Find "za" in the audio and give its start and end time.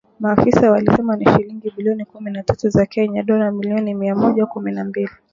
2.69-2.85